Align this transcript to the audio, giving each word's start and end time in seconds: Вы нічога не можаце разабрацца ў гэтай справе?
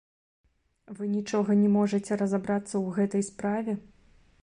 Вы 0.99 1.09
нічога 1.17 1.51
не 1.61 1.69
можаце 1.77 2.13
разабрацца 2.25 2.71
ў 2.85 2.99
гэтай 3.01 3.21
справе? 3.33 3.79